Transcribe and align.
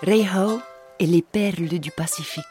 Reiho 0.00 0.60
et 1.00 1.06
les 1.06 1.22
perles 1.22 1.80
du 1.80 1.90
Pacifique. 1.90 2.44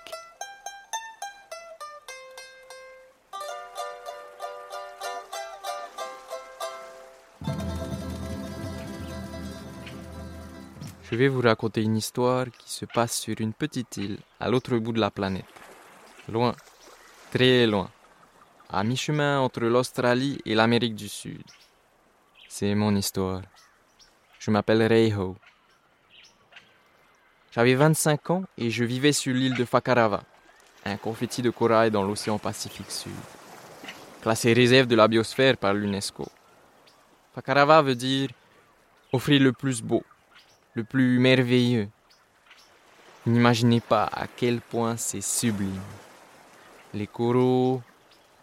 Je 11.03 11.15
vais 11.15 11.29
vous 11.29 11.39
raconter 11.39 11.83
une 11.83 11.95
histoire 11.95 12.47
qui 12.51 12.69
se 12.69 12.83
passe 12.83 13.17
sur 13.17 13.35
une 13.39 13.53
petite 13.53 13.95
île 13.95 14.19
à 14.41 14.49
l'autre 14.49 14.77
bout 14.77 14.91
de 14.91 14.99
la 14.99 15.09
planète. 15.09 15.45
Loin, 16.27 16.53
très 17.31 17.65
loin, 17.65 17.89
à 18.69 18.83
mi-chemin 18.83 19.39
entre 19.39 19.61
l'Australie 19.61 20.37
et 20.45 20.53
l'Amérique 20.53 20.95
du 20.95 21.07
Sud. 21.07 21.45
C'est 22.49 22.75
mon 22.75 22.93
histoire. 22.93 23.43
Je 24.37 24.51
m'appelle 24.51 24.83
Reiho. 24.83 25.37
J'avais 27.57 27.73
25 27.73 28.29
ans 28.29 28.43
et 28.59 28.69
je 28.69 28.83
vivais 28.83 29.11
sur 29.11 29.33
l'île 29.33 29.55
de 29.55 29.65
Fakarava, 29.65 30.21
un 30.85 30.95
confetti 30.95 31.41
de 31.41 31.49
corail 31.49 31.89
dans 31.89 32.03
l'océan 32.03 32.37
Pacifique 32.37 32.91
Sud, 32.91 33.11
classé 34.21 34.53
réserve 34.53 34.85
de 34.85 34.95
la 34.95 35.07
biosphère 35.07 35.57
par 35.57 35.73
l'UNESCO. 35.73 36.27
Fakarava 37.33 37.81
veut 37.81 37.95
dire 37.95 38.29
offrir 39.11 39.41
le 39.41 39.53
plus 39.53 39.81
beau, 39.81 40.03
le 40.75 40.83
plus 40.83 41.17
merveilleux. 41.17 41.89
N'imaginez 43.25 43.81
pas 43.81 44.07
à 44.13 44.27
quel 44.27 44.61
point 44.61 44.95
c'est 44.95 45.21
sublime. 45.21 45.81
Les 46.93 47.07
coraux, 47.07 47.81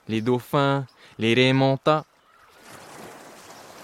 les 0.08 0.22
dauphins, 0.22 0.86
les 1.20 1.34
raimentas. 1.34 2.04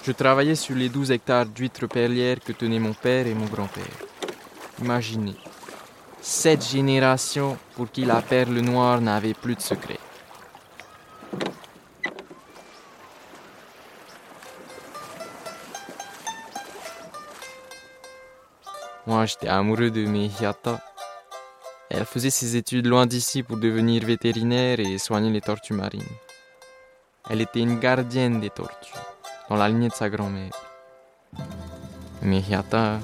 Je 0.03 0.11
travaillais 0.11 0.57
sur 0.57 0.75
les 0.75 0.89
12 0.89 1.13
hectares 1.13 1.47
d'huîtres 1.47 1.87
perlières 1.87 2.41
que 2.41 2.51
tenaient 2.51 2.81
mon 2.81 2.95
père 2.95 3.29
et 3.29 3.35
mon 3.35 3.47
grand-père. 3.47 4.10
Imaginez, 4.81 5.37
sept 6.23 6.67
générations 6.67 7.59
pour 7.77 7.91
qui 7.91 8.05
la 8.05 8.23
perle 8.23 8.59
noire 8.61 9.01
n'avait 9.01 9.35
plus 9.35 9.55
de 9.55 9.61
secret. 9.61 9.99
Moi, 19.07 19.27
j'étais 19.27 19.49
amoureux 19.49 19.91
de 19.91 20.07
Mehiata. 20.07 20.81
Elle 21.91 22.05
faisait 22.05 22.31
ses 22.31 22.57
études 22.57 22.87
loin 22.87 23.07
d'ici 23.07 23.43
pour 23.43 23.57
devenir 23.57 24.05
vétérinaire 24.05 24.79
et 24.79 24.99
soigner 24.99 25.31
les 25.31 25.41
tortues 25.41 25.75
marines. 25.75 26.17
Elle 27.29 27.41
était 27.41 27.61
une 27.61 27.81
gardienne 27.81 28.41
des 28.41 28.51
tortues, 28.51 28.95
dans 29.49 29.57
la 29.57 29.69
lignée 29.69 29.89
de 29.89 29.95
sa 29.95 30.09
grand-mère. 30.09 30.53
Mehiata, 32.23 33.01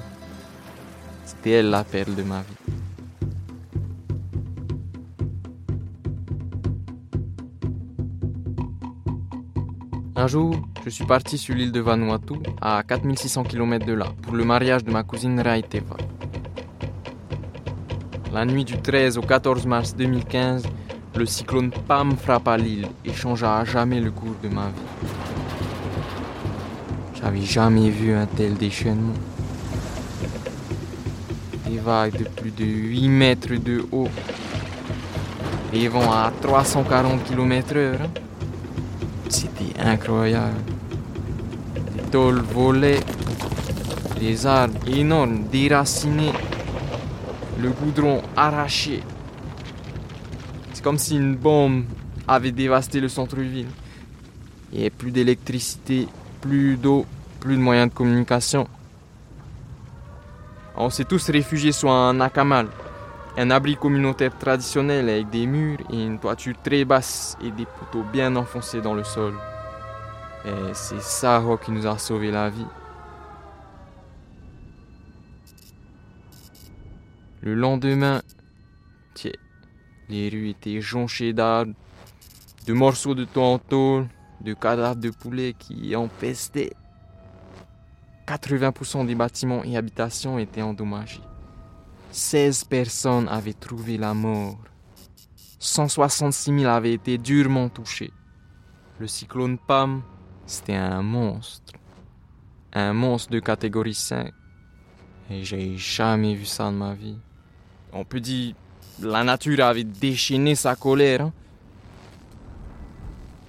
c'était 1.27 1.51
elle 1.51 1.69
la 1.69 1.83
perle 1.83 2.15
de 2.15 2.23
ma 2.23 2.39
vie. 2.39 2.73
Un 10.15 10.27
jour, 10.27 10.55
je 10.83 10.89
suis 10.89 11.05
parti 11.05 11.37
sur 11.37 11.53
l'île 11.53 11.71
de 11.71 11.81
Vanuatu, 11.81 12.35
à 12.61 12.81
4600 12.81 13.43
km 13.43 13.85
de 13.85 13.93
là, 13.93 14.07
pour 14.21 14.35
le 14.35 14.45
mariage 14.45 14.83
de 14.83 14.91
ma 14.91 15.03
cousine 15.03 15.39
Raiteva. 15.39 15.97
La 18.33 18.45
nuit 18.45 18.65
du 18.65 18.77
13 18.77 19.17
au 19.17 19.21
14 19.21 19.65
mars 19.65 19.95
2015, 19.95 20.63
le 21.15 21.25
cyclone 21.25 21.71
Pam 21.87 22.15
frappa 22.15 22.57
l'île 22.57 22.87
et 23.03 23.13
changea 23.13 23.59
à 23.59 23.65
jamais 23.65 23.99
le 23.99 24.11
cours 24.11 24.35
de 24.41 24.47
ma 24.47 24.67
vie. 24.67 25.09
J'avais 27.15 27.41
jamais 27.41 27.89
vu 27.89 28.13
un 28.13 28.25
tel 28.25 28.53
déchaînement. 28.55 29.13
Des 31.67 31.79
vagues 31.79 32.17
de 32.17 32.23
plus 32.23 32.51
de 32.51 32.63
8 32.63 33.09
mètres 33.09 33.55
de 33.55 33.85
haut. 33.91 34.07
Les 35.73 35.89
vents 35.89 36.11
à 36.11 36.31
340 36.41 37.25
km/h. 37.25 37.97
C'était 39.27 39.77
incroyable. 39.79 40.55
Les 41.95 42.03
tôles 42.03 42.39
volaient, 42.39 43.01
les 44.21 44.45
arbres 44.45 44.87
énormes 44.87 45.43
déracinés, 45.51 46.31
le 47.59 47.69
goudron 47.71 48.21
arraché. 48.37 49.03
C'est 50.71 50.83
comme 50.83 50.97
si 50.97 51.17
une 51.17 51.35
bombe 51.35 51.83
avait 52.27 52.51
dévasté 52.51 53.01
le 53.01 53.09
centre-ville. 53.09 53.67
Il 54.71 54.77
n'y 54.77 54.83
avait 54.85 54.89
plus 54.89 55.11
d'électricité, 55.11 56.07
plus 56.39 56.77
d'eau, 56.77 57.05
plus 57.41 57.55
de 57.57 57.61
moyens 57.61 57.89
de 57.89 57.93
communication. 57.93 58.67
On 60.79 60.91
s'est 60.91 61.05
tous 61.05 61.31
réfugiés 61.31 61.71
sur 61.71 61.89
un 61.89 62.21
akamal, 62.21 62.67
un 63.35 63.49
abri 63.49 63.75
communautaire 63.75 64.37
traditionnel 64.37 65.09
avec 65.09 65.31
des 65.31 65.47
murs 65.47 65.79
et 65.91 66.05
une 66.05 66.19
toiture 66.19 66.55
très 66.63 66.85
basse 66.85 67.35
et 67.41 67.49
des 67.49 67.65
poteaux 67.65 68.03
bien 68.03 68.35
enfoncés 68.35 68.79
dans 68.79 68.93
le 68.93 69.03
sol. 69.03 69.33
Et 70.45 70.73
c'est 70.73 71.01
ça 71.01 71.43
qui 71.65 71.71
nous 71.71 71.87
a 71.87 71.97
sauvé 71.97 72.29
la 72.29 72.51
vie. 72.51 72.67
Le 77.41 77.55
lendemain, 77.55 78.21
les 80.09 80.29
rues 80.29 80.49
étaient 80.49 80.79
jonchées 80.79 81.33
d'arbres, 81.33 81.73
de 82.67 82.73
morceaux 82.73 83.15
de 83.15 83.25
tôle, 83.25 84.07
de 84.41 84.53
cadavres 84.53 85.01
de 85.01 85.09
poulets 85.09 85.55
qui 85.57 85.95
empestaient. 85.95 86.73
80% 88.27 89.05
des 89.05 89.15
bâtiments 89.15 89.63
et 89.63 89.77
habitations 89.77 90.37
étaient 90.37 90.61
endommagés. 90.61 91.21
16 92.11 92.65
personnes 92.65 93.27
avaient 93.29 93.53
trouvé 93.53 93.97
la 93.97 94.13
mort. 94.13 94.57
166 95.59 96.59
000 96.59 96.65
avaient 96.71 96.93
été 96.93 97.17
durement 97.17 97.69
touchés. 97.69 98.11
Le 98.99 99.07
cyclone 99.07 99.57
Pam, 99.57 100.01
c'était 100.45 100.75
un 100.75 101.01
monstre. 101.01 101.73
Un 102.73 102.93
monstre 102.93 103.31
de 103.31 103.39
catégorie 103.39 103.93
5. 103.93 104.31
Et 105.29 105.43
j'ai 105.43 105.77
jamais 105.77 106.35
vu 106.35 106.45
ça 106.45 106.69
de 106.69 106.75
ma 106.75 106.93
vie. 106.93 107.17
On 107.93 108.03
peut 108.03 108.19
dire, 108.19 108.55
la 109.01 109.23
nature 109.23 109.63
avait 109.63 109.83
déchaîné 109.83 110.55
sa 110.55 110.75
colère. 110.75 111.21
hein. 111.21 111.33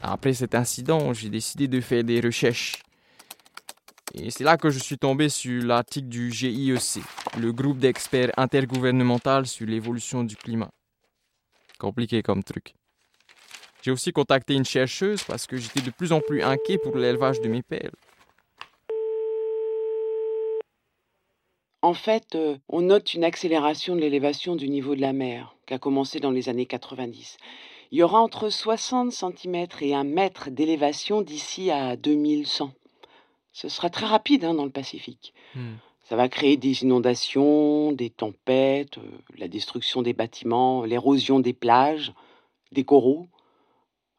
Après 0.02 0.32
cet 0.32 0.54
incident, 0.54 1.12
j'ai 1.12 1.28
décidé 1.28 1.66
de 1.68 1.80
faire 1.80 2.04
des 2.04 2.20
recherches. 2.20 2.82
Et 4.14 4.30
c'est 4.30 4.44
là 4.44 4.56
que 4.56 4.70
je 4.70 4.78
suis 4.78 4.96
tombé 4.96 5.28
sur 5.28 5.62
l'article 5.64 6.08
du 6.08 6.32
GIEC, 6.32 7.02
le 7.38 7.52
groupe 7.52 7.78
d'experts 7.78 8.32
intergouvernemental 8.36 9.46
sur 9.46 9.66
l'évolution 9.66 10.24
du 10.24 10.36
climat. 10.36 10.70
Compliqué 11.78 12.22
comme 12.22 12.42
truc. 12.42 12.74
J'ai 13.82 13.90
aussi 13.90 14.12
contacté 14.12 14.54
une 14.54 14.64
chercheuse 14.64 15.22
parce 15.24 15.46
que 15.46 15.56
j'étais 15.56 15.80
de 15.80 15.90
plus 15.90 16.12
en 16.12 16.20
plus 16.20 16.42
inquiet 16.42 16.78
pour 16.78 16.96
l'élevage 16.96 17.40
de 17.40 17.48
mes 17.48 17.62
perles. 17.62 17.94
En 21.80 21.94
fait, 21.94 22.34
euh, 22.34 22.56
on 22.68 22.82
note 22.82 23.14
une 23.14 23.22
accélération 23.22 23.94
de 23.94 24.00
l'élévation 24.00 24.56
du 24.56 24.68
niveau 24.68 24.96
de 24.96 25.00
la 25.00 25.12
mer, 25.12 25.54
qui 25.66 25.74
a 25.74 25.78
commencé 25.78 26.18
dans 26.18 26.32
les 26.32 26.48
années 26.48 26.66
90. 26.66 27.36
Il 27.92 27.98
y 27.98 28.02
aura 28.02 28.20
entre 28.20 28.50
60 28.50 29.12
cm 29.12 29.66
et 29.80 29.94
1 29.94 30.02
mètre 30.02 30.50
d'élévation 30.50 31.22
d'ici 31.22 31.70
à 31.70 31.96
2100. 31.96 32.72
Ce 33.58 33.68
sera 33.68 33.90
très 33.90 34.06
rapide 34.06 34.44
hein, 34.44 34.54
dans 34.54 34.64
le 34.64 34.70
Pacifique. 34.70 35.34
Hmm. 35.56 35.74
Ça 36.04 36.14
va 36.14 36.28
créer 36.28 36.56
des 36.56 36.84
inondations, 36.84 37.90
des 37.90 38.08
tempêtes, 38.08 38.98
euh, 38.98 39.18
la 39.36 39.48
destruction 39.48 40.00
des 40.00 40.12
bâtiments, 40.12 40.84
l'érosion 40.84 41.40
des 41.40 41.54
plages, 41.54 42.12
des 42.70 42.84
coraux. 42.84 43.26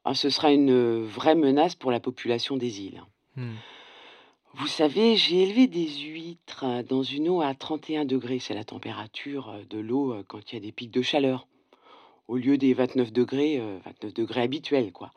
Ah, 0.03 0.13
ce 0.13 0.29
sera 0.29 0.51
une 0.51 0.71
euh, 0.71 1.05
vraie 1.05 1.35
menace 1.35 1.75
pour 1.75 1.89
la 1.89 2.01
population 2.01 2.57
des 2.57 2.81
îles. 2.81 3.01
Hmm. 3.37 3.55
Vous 4.55 4.67
savez, 4.67 5.15
j'ai 5.15 5.43
élevé 5.43 5.67
des 5.67 5.87
huîtres 5.87 6.65
euh, 6.65 6.83
dans 6.83 7.03
une 7.03 7.29
eau 7.29 7.39
à 7.39 7.55
31 7.55 8.03
degrés. 8.03 8.39
C'est 8.39 8.55
la 8.55 8.65
température 8.65 9.53
de 9.69 9.79
l'eau 9.79 10.21
quand 10.27 10.51
il 10.51 10.55
y 10.55 10.57
a 10.57 10.61
des 10.61 10.73
pics 10.73 10.91
de 10.91 11.01
chaleur. 11.01 11.47
Au 12.29 12.35
lieu 12.37 12.59
des 12.59 12.75
29 12.75 13.11
degrés, 13.11 13.57
euh, 13.57 13.79
29 13.85 14.13
degrés 14.13 14.41
habituels, 14.41 14.91
quoi. 14.91 15.11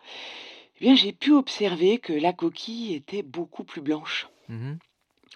Eh 0.82 0.87
bien, 0.87 0.96
j'ai 0.96 1.12
pu 1.12 1.31
observer 1.31 1.99
que 1.99 2.12
la 2.12 2.32
coquille 2.32 2.94
était 2.94 3.23
beaucoup 3.23 3.62
plus 3.62 3.81
blanche. 3.81 4.29
Mhm. 4.49 4.81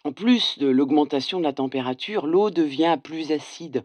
En 0.02 0.12
plus 0.12 0.58
de 0.58 0.66
l'augmentation 0.66 1.38
de 1.38 1.44
la 1.44 1.52
température, 1.52 2.26
l'eau 2.26 2.50
devient 2.50 2.98
plus 3.00 3.30
acide. 3.30 3.84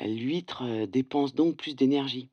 L'huître 0.00 0.62
euh, 0.64 0.86
dépense 0.86 1.34
donc 1.34 1.58
plus 1.58 1.76
d'énergie. 1.76 2.30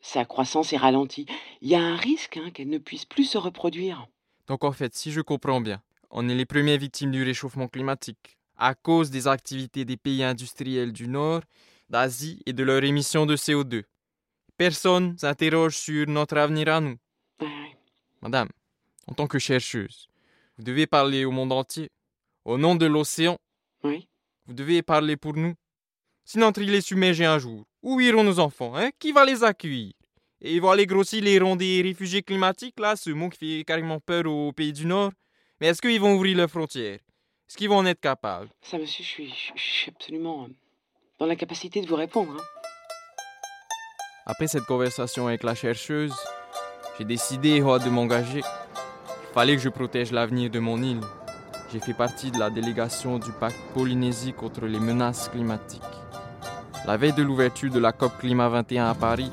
Sa 0.00 0.24
croissance 0.24 0.72
est 0.72 0.76
ralentie. 0.76 1.26
Il 1.62 1.68
y 1.68 1.74
a 1.74 1.80
un 1.80 1.96
risque 1.96 2.36
hein, 2.36 2.52
qu'elle 2.52 2.68
ne 2.68 2.78
puisse 2.78 3.06
plus 3.06 3.24
se 3.24 3.38
reproduire. 3.38 4.06
Donc 4.46 4.62
en 4.62 4.70
fait, 4.70 4.94
si 4.94 5.10
je 5.10 5.20
comprends 5.20 5.60
bien, 5.60 5.82
on 6.10 6.28
est 6.28 6.34
les 6.36 6.46
premières 6.46 6.78
victimes 6.78 7.10
du 7.10 7.24
réchauffement 7.24 7.66
climatique 7.66 8.38
à 8.56 8.76
cause 8.76 9.10
des 9.10 9.26
activités 9.26 9.84
des 9.84 9.96
pays 9.96 10.22
industriels 10.22 10.92
du 10.92 11.08
Nord, 11.08 11.40
d'Asie 11.90 12.40
et 12.46 12.52
de 12.52 12.62
leur 12.62 12.84
émission 12.84 13.26
de 13.26 13.34
CO2. 13.34 13.82
Personne 14.56 15.18
s'interroge 15.18 15.76
sur 15.76 16.06
notre 16.06 16.36
avenir 16.36 16.68
à 16.68 16.80
nous. 16.80 16.94
Madame, 18.24 18.48
en 19.06 19.12
tant 19.12 19.26
que 19.26 19.38
chercheuse, 19.38 20.08
vous 20.56 20.64
devez 20.64 20.86
parler 20.86 21.26
au 21.26 21.30
monde 21.30 21.52
entier. 21.52 21.90
Au 22.46 22.56
nom 22.56 22.74
de 22.74 22.86
l'océan, 22.86 23.36
Oui. 23.82 24.08
vous 24.46 24.54
devez 24.54 24.80
parler 24.82 25.16
pour 25.18 25.34
nous. 25.34 25.54
Si 26.24 26.38
notre 26.38 26.62
île 26.62 26.74
est 26.74 26.80
submergée 26.80 27.26
un 27.26 27.38
jour, 27.38 27.66
où 27.82 28.00
iront 28.00 28.24
nos 28.24 28.38
enfants 28.40 28.74
hein? 28.76 28.90
Qui 28.98 29.12
va 29.12 29.26
les 29.26 29.44
accueillir? 29.44 29.92
Et 30.40 30.58
voir 30.58 30.74
les 30.74 30.86
grossir 30.86 31.22
les 31.22 31.38
ronds 31.38 31.54
des 31.56 31.82
réfugiés 31.82 32.22
climatiques, 32.22 32.80
là, 32.80 32.96
ce 32.96 33.10
mot 33.10 33.28
qui 33.28 33.58
fait 33.58 33.64
carrément 33.64 34.00
peur 34.00 34.24
aux 34.26 34.52
pays 34.52 34.72
du 34.72 34.86
Nord. 34.86 35.12
Mais 35.60 35.66
est-ce 35.68 35.82
qu'ils 35.82 36.00
vont 36.00 36.14
ouvrir 36.14 36.36
leurs 36.38 36.50
frontières? 36.50 37.00
Est-ce 37.46 37.58
qu'ils 37.58 37.68
vont 37.68 37.76
en 37.78 37.86
être 37.86 38.00
capables? 38.00 38.48
Ça, 38.62 38.78
monsieur, 38.78 39.04
je 39.04 39.08
suis, 39.08 39.34
je 39.54 39.60
suis 39.62 39.90
absolument 39.90 40.44
euh, 40.44 40.48
dans 41.18 41.26
l'incapacité 41.26 41.82
de 41.82 41.86
vous 41.86 41.96
répondre. 41.96 42.32
hein. 42.40 42.44
Après 44.26 44.46
cette 44.48 44.64
conversation 44.64 45.28
avec 45.28 45.42
la 45.42 45.54
chercheuse, 45.54 46.14
j'ai 46.98 47.04
décidé 47.04 47.60
oh, 47.62 47.78
de 47.78 47.88
m'engager. 47.88 48.40
Il 48.40 49.34
fallait 49.34 49.56
que 49.56 49.62
je 49.62 49.68
protège 49.68 50.12
l'avenir 50.12 50.50
de 50.50 50.60
mon 50.60 50.80
île. 50.80 51.00
J'ai 51.72 51.80
fait 51.80 51.94
partie 51.94 52.30
de 52.30 52.38
la 52.38 52.50
délégation 52.50 53.18
du 53.18 53.32
pacte 53.32 53.58
Polynésie 53.74 54.32
contre 54.32 54.66
les 54.66 54.78
menaces 54.78 55.28
climatiques. 55.28 55.82
La 56.86 56.96
veille 56.96 57.12
de 57.12 57.22
l'ouverture 57.22 57.72
de 57.72 57.80
la 57.80 57.90
COP 57.90 58.18
Climat 58.18 58.48
21 58.48 58.90
à 58.90 58.94
Paris, 58.94 59.30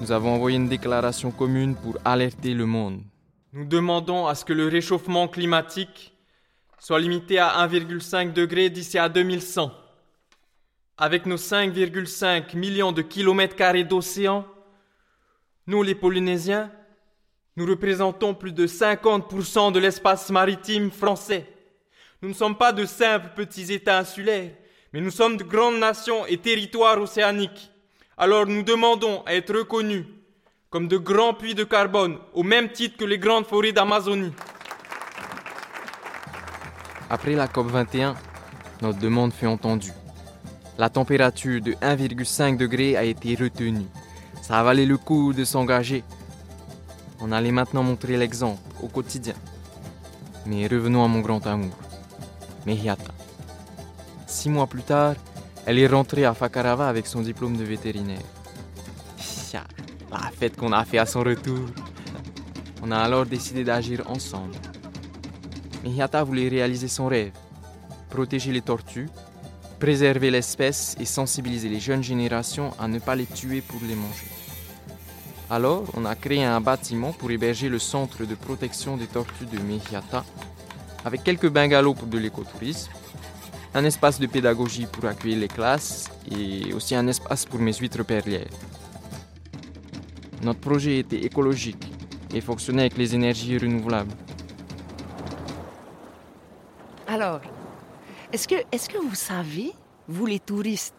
nous 0.00 0.12
avons 0.12 0.34
envoyé 0.34 0.56
une 0.56 0.68
déclaration 0.68 1.32
commune 1.32 1.74
pour 1.74 1.96
alerter 2.04 2.54
le 2.54 2.64
monde. 2.64 3.00
Nous 3.52 3.64
demandons 3.64 4.28
à 4.28 4.36
ce 4.36 4.44
que 4.44 4.52
le 4.52 4.68
réchauffement 4.68 5.26
climatique 5.26 6.14
soit 6.78 7.00
limité 7.00 7.40
à 7.40 7.66
1,5 7.66 8.32
degré 8.32 8.70
d'ici 8.70 8.98
à 8.98 9.08
2100. 9.08 9.72
Avec 10.96 11.26
nos 11.26 11.36
5,5 11.36 12.56
millions 12.56 12.92
de 12.92 13.02
kilomètres 13.02 13.56
carrés 13.56 13.84
d'océan, 13.84 14.46
nous 15.66 15.82
les 15.82 15.94
Polynésiens, 15.96 16.70
nous 17.60 17.66
représentons 17.66 18.32
plus 18.32 18.52
de 18.52 18.66
50% 18.66 19.70
de 19.70 19.78
l'espace 19.78 20.30
maritime 20.30 20.90
français. 20.90 21.46
Nous 22.22 22.30
ne 22.30 22.34
sommes 22.34 22.56
pas 22.56 22.72
de 22.72 22.86
simples 22.86 23.32
petits 23.36 23.70
États 23.70 23.98
insulaires, 23.98 24.52
mais 24.94 25.02
nous 25.02 25.10
sommes 25.10 25.36
de 25.36 25.44
grandes 25.44 25.78
nations 25.78 26.24
et 26.24 26.38
territoires 26.38 26.98
océaniques. 26.98 27.70
Alors 28.16 28.46
nous 28.46 28.62
demandons 28.62 29.22
à 29.26 29.34
être 29.34 29.54
reconnus 29.54 30.06
comme 30.70 30.88
de 30.88 30.96
grands 30.96 31.34
puits 31.34 31.54
de 31.54 31.64
carbone, 31.64 32.16
au 32.32 32.42
même 32.42 32.70
titre 32.70 32.96
que 32.96 33.04
les 33.04 33.18
grandes 33.18 33.44
forêts 33.44 33.72
d'Amazonie. 33.72 34.32
Après 37.10 37.34
la 37.34 37.46
COP21, 37.46 38.14
notre 38.80 39.00
demande 39.00 39.34
fut 39.34 39.46
entendue. 39.46 39.92
La 40.78 40.88
température 40.88 41.60
de 41.60 41.72
1,5 41.72 42.56
degré 42.56 42.96
a 42.96 43.04
été 43.04 43.34
retenue. 43.34 43.84
Ça 44.40 44.62
valé 44.62 44.86
le 44.86 44.96
coup 44.96 45.34
de 45.34 45.44
s'engager. 45.44 46.02
On 47.20 47.32
allait 47.32 47.52
maintenant 47.52 47.82
montrer 47.82 48.16
l'exemple 48.16 48.62
au 48.82 48.88
quotidien. 48.88 49.34
Mais 50.46 50.66
revenons 50.66 51.04
à 51.04 51.08
mon 51.08 51.20
grand 51.20 51.46
amour, 51.46 51.76
Mehiata. 52.66 53.12
Six 54.26 54.48
mois 54.48 54.66
plus 54.66 54.82
tard, 54.82 55.14
elle 55.66 55.78
est 55.78 55.86
rentrée 55.86 56.24
à 56.24 56.34
Fakarava 56.34 56.88
avec 56.88 57.06
son 57.06 57.20
diplôme 57.20 57.56
de 57.56 57.64
vétérinaire. 57.64 58.22
La 60.10 60.30
fête 60.36 60.56
qu'on 60.56 60.72
a 60.72 60.84
fait 60.84 60.98
à 60.98 61.06
son 61.06 61.20
retour. 61.20 61.60
On 62.82 62.90
a 62.90 62.98
alors 62.98 63.26
décidé 63.26 63.62
d'agir 63.62 64.02
ensemble. 64.10 64.54
Mehiata 65.84 66.24
voulait 66.24 66.48
réaliser 66.48 66.88
son 66.88 67.06
rêve, 67.06 67.32
protéger 68.08 68.50
les 68.50 68.60
tortues, 68.60 69.08
préserver 69.78 70.30
l'espèce 70.30 70.96
et 70.98 71.04
sensibiliser 71.04 71.68
les 71.68 71.80
jeunes 71.80 72.02
générations 72.02 72.72
à 72.78 72.88
ne 72.88 72.98
pas 72.98 73.14
les 73.14 73.26
tuer 73.26 73.60
pour 73.60 73.80
les 73.86 73.94
manger. 73.94 74.26
Alors, 75.52 75.82
on 75.96 76.04
a 76.04 76.14
créé 76.14 76.44
un 76.44 76.60
bâtiment 76.60 77.12
pour 77.12 77.28
héberger 77.32 77.68
le 77.68 77.80
centre 77.80 78.24
de 78.24 78.36
protection 78.36 78.96
des 78.96 79.08
tortues 79.08 79.46
de 79.46 79.58
Mehiata, 79.58 80.24
avec 81.04 81.24
quelques 81.24 81.48
bungalows 81.48 81.94
pour 81.94 82.06
de 82.06 82.18
l'écotourisme, 82.18 82.92
un 83.74 83.84
espace 83.84 84.20
de 84.20 84.28
pédagogie 84.28 84.86
pour 84.86 85.06
accueillir 85.06 85.38
les 85.40 85.48
classes 85.48 86.08
et 86.30 86.72
aussi 86.72 86.94
un 86.94 87.08
espace 87.08 87.46
pour 87.46 87.58
mes 87.58 87.72
huîtres 87.72 88.04
perlières. 88.04 88.46
Notre 90.42 90.60
projet 90.60 90.98
était 90.98 91.24
écologique 91.24 91.84
et 92.32 92.40
fonctionnait 92.40 92.82
avec 92.82 92.96
les 92.96 93.16
énergies 93.16 93.58
renouvelables. 93.58 94.14
Alors, 97.08 97.40
est-ce 98.32 98.46
que, 98.46 98.98
vous 98.98 99.16
savez, 99.16 99.72
vous 100.06 100.26
les 100.26 100.38
touristes, 100.38 100.94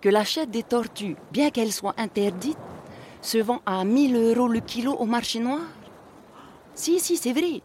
que 0.00 0.08
la 0.08 0.24
chatte 0.24 0.50
des 0.50 0.62
tortues, 0.62 1.16
bien 1.32 1.50
qu'elle 1.50 1.72
soit 1.72 1.94
interdite, 1.98 2.56
se 3.22 3.38
vend 3.38 3.60
à 3.66 3.84
1000 3.84 4.16
euros 4.16 4.48
le 4.48 4.60
kilo 4.60 4.92
au 4.92 5.04
marché 5.04 5.40
noir 5.40 5.60
Si, 6.74 7.00
si, 7.00 7.16
c'est 7.16 7.32
vrai. 7.32 7.60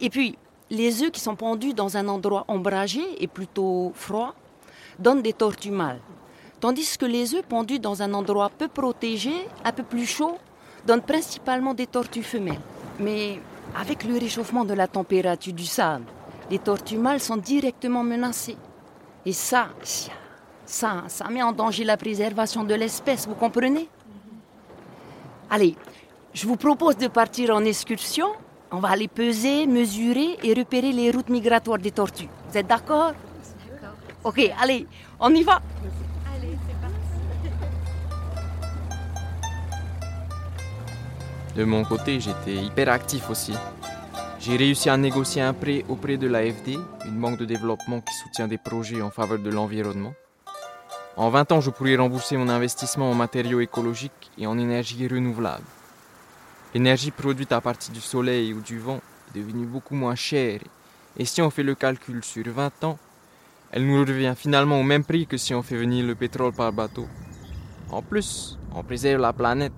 Et 0.00 0.10
puis, 0.10 0.36
les 0.70 1.02
œufs 1.02 1.10
qui 1.10 1.20
sont 1.20 1.36
pendus 1.36 1.72
dans 1.72 1.96
un 1.96 2.08
endroit 2.08 2.44
ombragé 2.48 3.00
et 3.18 3.26
plutôt 3.26 3.92
froid 3.94 4.34
donnent 4.98 5.22
des 5.22 5.32
tortues 5.32 5.70
mâles. 5.70 6.00
Tandis 6.60 6.98
que 6.98 7.06
les 7.06 7.34
œufs 7.34 7.44
pendus 7.48 7.78
dans 7.78 8.02
un 8.02 8.12
endroit 8.14 8.50
peu 8.50 8.68
protégé, 8.68 9.32
un 9.64 9.72
peu 9.72 9.82
plus 9.82 10.06
chaud, 10.06 10.36
donnent 10.86 11.02
principalement 11.02 11.72
des 11.72 11.86
tortues 11.86 12.22
femelles. 12.22 12.60
Mais 12.98 13.40
avec 13.76 14.04
le 14.04 14.18
réchauffement 14.18 14.64
de 14.64 14.74
la 14.74 14.88
température 14.88 15.52
du 15.52 15.66
sable, 15.66 16.04
les 16.50 16.58
tortues 16.58 16.98
mâles 16.98 17.20
sont 17.20 17.36
directement 17.36 18.02
menacées. 18.02 18.56
Et 19.24 19.32
ça, 19.32 19.68
ça, 20.64 21.04
ça 21.06 21.28
met 21.28 21.42
en 21.42 21.52
danger 21.52 21.84
la 21.84 21.96
préservation 21.96 22.64
de 22.64 22.74
l'espèce, 22.74 23.26
vous 23.26 23.34
comprenez? 23.34 23.88
Allez, 25.50 25.76
je 26.34 26.46
vous 26.46 26.56
propose 26.56 26.98
de 26.98 27.08
partir 27.08 27.54
en 27.54 27.64
excursion. 27.64 28.26
On 28.70 28.80
va 28.80 28.90
aller 28.90 29.08
peser, 29.08 29.66
mesurer 29.66 30.36
et 30.42 30.52
repérer 30.52 30.92
les 30.92 31.10
routes 31.10 31.30
migratoires 31.30 31.78
des 31.78 31.90
tortues. 31.90 32.28
Vous 32.50 32.58
êtes 32.58 32.66
d'accord? 32.66 33.12
Ok, 34.24 34.40
allez, 34.60 34.86
on 35.18 35.34
y 35.34 35.42
va 35.42 35.62
De 41.56 41.64
mon 41.64 41.82
côté, 41.82 42.20
j'étais 42.20 42.54
hyper 42.54 42.90
actif 42.90 43.30
aussi. 43.30 43.54
J'ai 44.38 44.56
réussi 44.56 44.90
à 44.90 44.96
négocier 44.96 45.42
un 45.42 45.54
prêt 45.54 45.84
auprès 45.88 46.16
de 46.16 46.28
l'AFD, 46.28 46.76
une 47.06 47.20
banque 47.20 47.38
de 47.38 47.46
développement 47.46 48.00
qui 48.00 48.14
soutient 48.14 48.46
des 48.46 48.58
projets 48.58 49.00
en 49.00 49.10
faveur 49.10 49.38
de 49.38 49.50
l'environnement. 49.50 50.12
En 51.18 51.30
20 51.30 51.50
ans, 51.50 51.60
je 51.60 51.70
pourrais 51.70 51.96
rembourser 51.96 52.36
mon 52.36 52.48
investissement 52.48 53.10
en 53.10 53.14
matériaux 53.14 53.58
écologiques 53.58 54.30
et 54.38 54.46
en 54.46 54.56
énergie 54.56 55.08
renouvelable. 55.08 55.64
L'énergie 56.74 57.10
produite 57.10 57.50
à 57.50 57.60
partir 57.60 57.92
du 57.92 58.00
soleil 58.00 58.54
ou 58.54 58.60
du 58.60 58.78
vent 58.78 59.00
est 59.28 59.38
devenue 59.40 59.66
beaucoup 59.66 59.96
moins 59.96 60.14
chère 60.14 60.60
et 61.16 61.24
si 61.24 61.42
on 61.42 61.50
fait 61.50 61.64
le 61.64 61.74
calcul 61.74 62.22
sur 62.22 62.44
20 62.46 62.84
ans, 62.84 62.98
elle 63.72 63.84
nous 63.84 63.98
revient 63.98 64.34
finalement 64.36 64.78
au 64.78 64.84
même 64.84 65.02
prix 65.02 65.26
que 65.26 65.36
si 65.36 65.52
on 65.54 65.62
fait 65.62 65.76
venir 65.76 66.06
le 66.06 66.14
pétrole 66.14 66.52
par 66.52 66.72
bateau. 66.72 67.08
En 67.90 68.00
plus, 68.00 68.56
on 68.72 68.84
préserve 68.84 69.20
la 69.20 69.32
planète. 69.32 69.72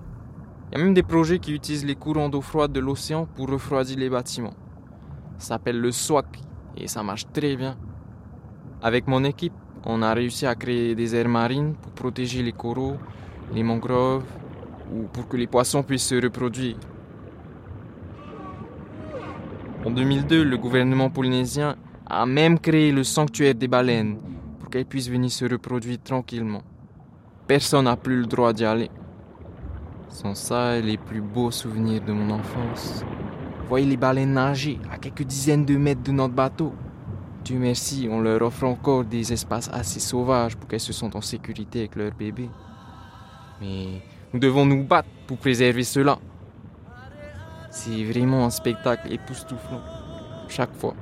Il 0.69 0.77
y 0.77 0.81
a 0.81 0.83
même 0.83 0.93
des 0.93 1.01
projets 1.01 1.39
qui 1.39 1.53
utilisent 1.55 1.85
les 1.85 1.95
courants 1.95 2.29
d'eau 2.29 2.41
froide 2.41 2.71
de 2.71 2.79
l'océan 2.79 3.25
pour 3.25 3.49
refroidir 3.49 3.97
les 3.97 4.11
bâtiments. 4.11 4.53
Ça 5.39 5.55
s'appelle 5.55 5.79
le 5.79 5.91
SWAC 5.91 6.27
et 6.77 6.87
ça 6.87 7.01
marche 7.01 7.25
très 7.33 7.55
bien. 7.55 7.79
Avec 8.83 9.07
mon 9.07 9.23
équipe, 9.23 9.53
on 9.85 10.01
a 10.01 10.13
réussi 10.13 10.45
à 10.45 10.55
créer 10.55 10.95
des 10.95 11.15
aires 11.15 11.29
marines 11.29 11.73
pour 11.81 11.91
protéger 11.91 12.43
les 12.43 12.51
coraux, 12.51 12.97
les 13.53 13.63
mangroves 13.63 14.25
ou 14.93 15.03
pour 15.03 15.27
que 15.27 15.37
les 15.37 15.47
poissons 15.47 15.83
puissent 15.83 16.07
se 16.07 16.21
reproduire. 16.21 16.77
En 19.83 19.89
2002, 19.89 20.43
le 20.43 20.57
gouvernement 20.57 21.09
polynésien 21.09 21.75
a 22.05 22.25
même 22.25 22.59
créé 22.59 22.91
le 22.91 23.03
sanctuaire 23.03 23.55
des 23.55 23.67
baleines 23.67 24.17
pour 24.59 24.69
qu'elles 24.69 24.85
puissent 24.85 25.09
venir 25.09 25.31
se 25.31 25.45
reproduire 25.45 25.97
tranquillement. 26.03 26.61
Personne 27.47 27.85
n'a 27.85 27.97
plus 27.97 28.17
le 28.17 28.27
droit 28.27 28.53
d'y 28.53 28.65
aller. 28.65 28.91
Sans 30.07 30.35
ça, 30.35 30.79
les 30.79 30.97
plus 30.97 31.21
beaux 31.21 31.51
souvenirs 31.51 32.01
de 32.05 32.11
mon 32.11 32.29
enfance. 32.29 33.03
Voyez 33.67 33.87
les 33.87 33.97
baleines 33.97 34.33
nager 34.33 34.77
à 34.91 34.97
quelques 34.97 35.23
dizaines 35.23 35.65
de 35.65 35.77
mètres 35.77 36.03
de 36.03 36.11
notre 36.11 36.33
bateau. 36.33 36.73
Dieu 37.43 37.57
merci, 37.57 38.07
on 38.09 38.21
leur 38.21 38.43
offre 38.43 38.65
encore 38.65 39.03
des 39.03 39.33
espaces 39.33 39.69
assez 39.73 39.99
sauvages 39.99 40.55
pour 40.55 40.69
qu'elles 40.69 40.79
se 40.79 40.93
sentent 40.93 41.15
en 41.15 41.21
sécurité 41.21 41.79
avec 41.79 41.95
leurs 41.95 42.13
bébés. 42.13 42.49
Mais 43.59 44.01
nous 44.31 44.39
devons 44.39 44.65
nous 44.65 44.83
battre 44.83 45.09
pour 45.25 45.37
préserver 45.37 45.83
cela. 45.83 46.19
C'est 47.71 48.03
vraiment 48.03 48.45
un 48.45 48.49
spectacle 48.51 49.11
époustouflant, 49.11 49.81
chaque 50.49 50.75
fois. 50.75 50.93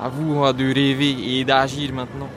À 0.00 0.08
vous 0.08 0.34
de 0.52 0.74
rêver 0.74 1.38
et 1.38 1.44
d'agir 1.44 1.92
maintenant. 1.92 2.28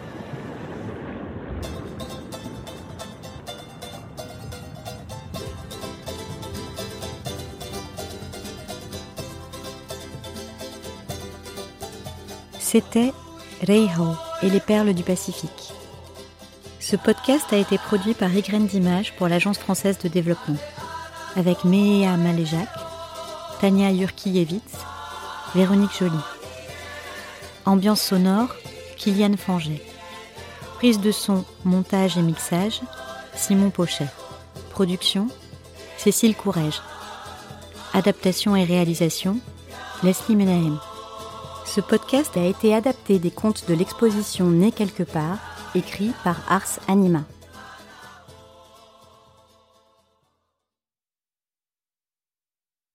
C'était 12.73 13.13
Reiho 13.61 14.15
et 14.41 14.49
les 14.49 14.59
perles 14.59 14.95
du 14.95 15.03
Pacifique. 15.03 15.73
Ce 16.79 16.95
podcast 16.95 17.53
a 17.53 17.57
été 17.57 17.77
produit 17.77 18.15
par 18.15 18.35
Ygraine 18.35 18.65
d'Images 18.65 19.13
pour 19.15 19.27
l'Agence 19.27 19.59
française 19.59 19.99
de 19.99 20.07
développement, 20.07 20.57
avec 21.35 21.65
Mea 21.65 22.17
Maléjac, 22.17 22.67
Tania 23.61 23.93
Jurkiewicz, 23.93 24.73
Véronique 25.53 25.95
Joly. 25.99 26.17
Ambiance 27.67 28.01
sonore, 28.01 28.55
Kylian 28.97 29.37
Fanget. 29.37 29.83
Prise 30.77 30.99
de 30.99 31.11
son, 31.11 31.45
montage 31.65 32.17
et 32.17 32.23
mixage, 32.23 32.81
Simon 33.35 33.69
Pochet. 33.69 34.07
Production, 34.71 35.27
Cécile 35.99 36.35
Courrèges. 36.35 36.81
Adaptation 37.93 38.55
et 38.55 38.63
réalisation, 38.63 39.37
Leslie 40.01 40.35
Menahem. 40.35 40.79
Ce 41.65 41.81
podcast 41.81 42.37
a 42.37 42.45
été 42.45 42.75
adapté 42.75 43.19
des 43.19 43.31
contes 43.31 43.67
de 43.67 43.73
l'exposition 43.73 44.49
Né 44.49 44.71
quelque 44.71 45.03
part, 45.03 45.39
écrit 45.75 46.11
par 46.23 46.37
Ars 46.49 46.79
Anima. 46.87 47.23